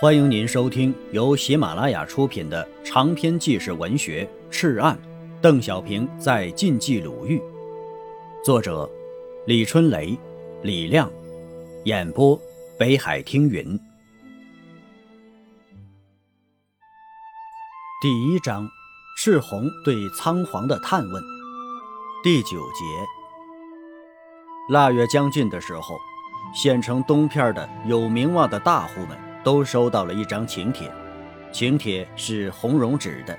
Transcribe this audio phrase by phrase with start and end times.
[0.00, 4.96] 欢迎您收听由喜马拉雅出品的长篇纪实文学《赤案》，
[5.40, 7.42] 邓小平在晋冀鲁豫，
[8.44, 8.88] 作者
[9.44, 10.16] 李春雷、
[10.62, 11.10] 李亮，
[11.84, 12.40] 演播
[12.78, 13.76] 北海听云。
[18.00, 18.68] 第一章：
[19.16, 21.20] 赤红对仓皇的探问。
[22.22, 22.84] 第九节：
[24.68, 25.98] 腊月将近的时候，
[26.54, 29.27] 县城东片的有名望的大户们。
[29.42, 30.90] 都收到了一张请帖，
[31.50, 33.38] 请帖是红绒纸的，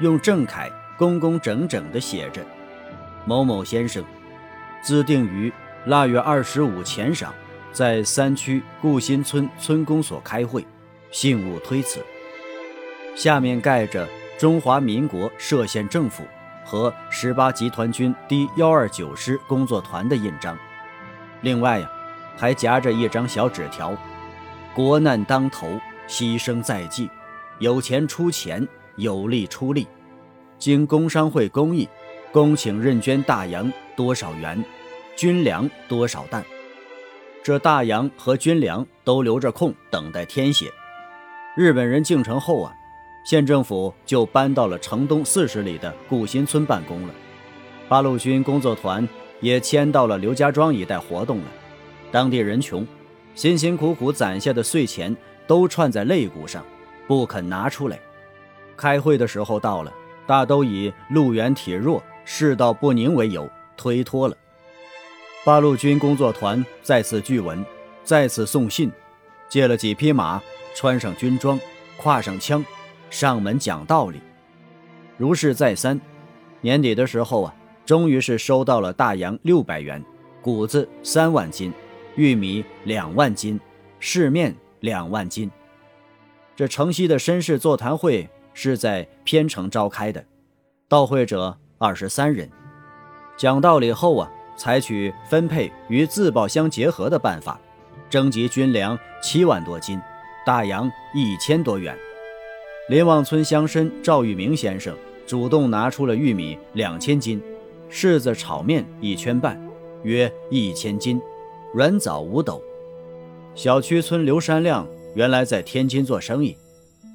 [0.00, 2.44] 用正楷工工整整地写着
[3.24, 4.04] ：“某某先生，
[4.82, 5.52] 自定于
[5.86, 7.28] 腊月二十五前晌，
[7.72, 10.66] 在三区顾新村村公所开会，
[11.10, 12.04] 信勿推辞。”
[13.14, 14.06] 下面盖着
[14.38, 16.22] 中华民国歙县政府
[16.64, 20.58] 和十八集团军第幺二九师工作团的印章，
[21.40, 21.90] 另外呀，
[22.36, 23.96] 还夹着一张小纸条。
[24.76, 27.08] 国难当头，牺牲在即，
[27.60, 29.86] 有钱出钱，有力出力。
[30.58, 31.88] 经工商会公议，
[32.30, 34.62] 恭请任捐大洋多少元，
[35.16, 36.44] 军粮多少担。
[37.42, 40.70] 这大洋和军粮都留着空，等待填写。
[41.56, 42.70] 日本人进城后啊，
[43.24, 47.14] 县政府就搬到了城东四十里的顾新村办公了。
[47.88, 49.08] 八路军工作团
[49.40, 51.44] 也迁到了刘家庄一带活动了。
[52.12, 52.86] 当地人穷。
[53.36, 55.14] 辛辛苦苦攒下的碎钱
[55.46, 56.64] 都串在肋骨上，
[57.06, 58.00] 不肯拿出来。
[58.78, 59.92] 开会的时候到了，
[60.26, 64.34] 大都以路远体弱、世道不宁为由推脱了。
[65.44, 67.62] 八路军工作团再次聚文，
[68.02, 68.90] 再次送信，
[69.50, 70.42] 借了几匹马，
[70.74, 71.60] 穿上军装，
[72.00, 72.64] 挎上枪，
[73.10, 74.18] 上门讲道理。
[75.18, 76.00] 如是再三，
[76.62, 80.02] 年底的时候啊，终于是收到了大洋六百元，
[80.40, 81.70] 谷子三万斤。
[82.16, 83.60] 玉米两万斤，
[84.00, 85.50] 市面两万斤。
[86.56, 90.24] 这城西的绅士座谈会是在偏城召开的，
[90.88, 92.50] 到会者二十三人。
[93.36, 97.60] 讲道理后啊，采取分配与自报相结合的办法，
[98.08, 100.00] 征集军粮七万多斤，
[100.46, 101.94] 大洋一千多元。
[102.88, 107.42] 林旺村乡绅赵玉明先生主动拿出了玉米两千斤，
[107.90, 109.60] 柿子炒面一圈半，
[110.02, 111.20] 约一千斤。
[111.76, 112.62] 软枣五斗，
[113.54, 116.56] 小区村刘山亮原来在天津做生意，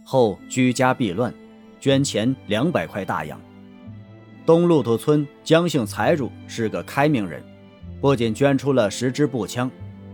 [0.06, 1.34] 后居家避乱，
[1.80, 3.42] 捐钱两百块大洋。
[4.46, 7.42] 东路头村江姓财主是个开明人，
[8.00, 9.68] 不仅捐出了十支步枪，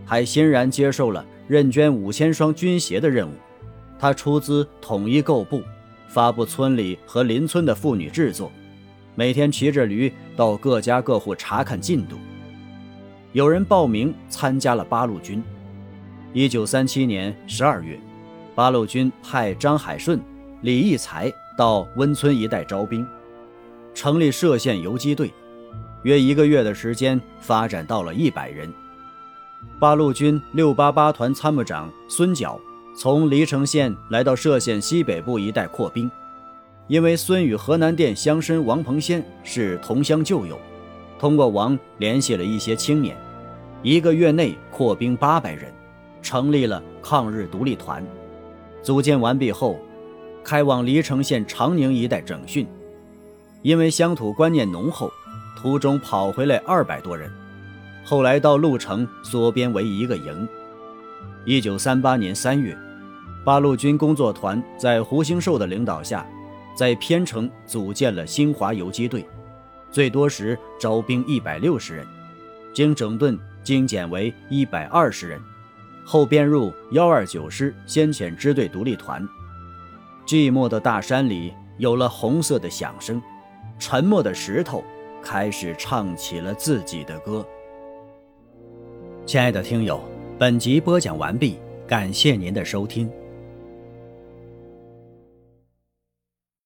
[0.06, 3.32] 还欣然接受了认捐五千双军鞋的任务。
[3.98, 5.60] 他出资统一购布，
[6.08, 8.50] 发布村里和邻村的妇女制作，
[9.14, 12.16] 每天骑着驴到各家各户查看进度。
[13.32, 15.42] 有人报名参加了八路军。
[16.32, 18.00] 一九三七年十二月，
[18.54, 20.18] 八路军派张海顺、
[20.62, 23.06] 李义才到温村一带招兵，
[23.92, 25.30] 成立歙县游击队。
[26.04, 28.72] 约一个月的时间，发展到了一百人。
[29.78, 32.58] 八路军六八八团参谋长孙角
[32.96, 36.10] 从黎城县来到歙县西北部一带扩兵，
[36.86, 40.58] 因为孙与河南店乡绅王鹏先是同乡旧友。
[41.18, 43.16] 通过王联系了一些青年，
[43.82, 45.72] 一个月内扩兵八百人，
[46.22, 48.04] 成立了抗日独立团。
[48.82, 49.76] 组建完毕后，
[50.44, 52.66] 开往黎城县长宁一带整训。
[53.62, 55.10] 因为乡土观念浓厚，
[55.60, 57.28] 途中跑回来二百多人。
[58.04, 60.48] 后来到潞城缩编为一个营。
[61.44, 62.78] 一九三八年三月，
[63.44, 66.24] 八路军工作团在胡兴寿的领导下，
[66.76, 69.26] 在偏城组建了新华游击队。
[69.90, 72.06] 最多时招兵一百六十人，
[72.74, 75.40] 经整顿精简为一百二十人，
[76.04, 79.26] 后编入幺二九师先遣支队独立团。
[80.26, 83.20] 寂寞的大山里有了红色的响声，
[83.78, 84.84] 沉默的石头
[85.22, 87.46] 开始唱起了自己的歌。
[89.24, 90.02] 亲爱的听友，
[90.38, 93.10] 本集播讲完毕，感谢您的收听。